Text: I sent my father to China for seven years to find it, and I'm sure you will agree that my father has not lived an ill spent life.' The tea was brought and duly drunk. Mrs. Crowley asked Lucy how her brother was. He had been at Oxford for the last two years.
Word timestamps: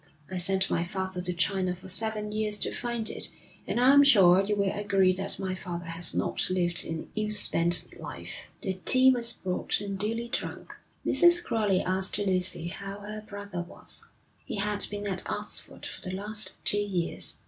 I 0.31 0.37
sent 0.37 0.71
my 0.71 0.83
father 0.83 1.21
to 1.21 1.31
China 1.31 1.75
for 1.75 1.87
seven 1.87 2.31
years 2.31 2.57
to 2.61 2.71
find 2.73 3.07
it, 3.07 3.29
and 3.67 3.79
I'm 3.79 4.03
sure 4.03 4.43
you 4.43 4.55
will 4.55 4.71
agree 4.73 5.13
that 5.13 5.37
my 5.37 5.53
father 5.53 5.85
has 5.85 6.15
not 6.15 6.49
lived 6.49 6.83
an 6.85 7.11
ill 7.15 7.29
spent 7.29 7.87
life.' 7.99 8.47
The 8.61 8.79
tea 8.83 9.11
was 9.11 9.31
brought 9.31 9.79
and 9.79 9.99
duly 9.99 10.27
drunk. 10.27 10.75
Mrs. 11.05 11.43
Crowley 11.43 11.81
asked 11.81 12.17
Lucy 12.17 12.69
how 12.69 13.01
her 13.01 13.21
brother 13.21 13.61
was. 13.61 14.07
He 14.43 14.55
had 14.55 14.87
been 14.89 15.05
at 15.05 15.29
Oxford 15.29 15.85
for 15.85 16.01
the 16.01 16.15
last 16.15 16.55
two 16.65 16.79
years. 16.79 17.37